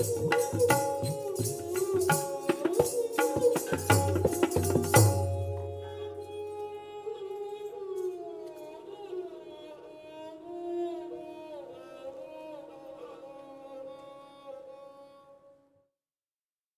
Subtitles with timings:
[0.00, 1.09] うん。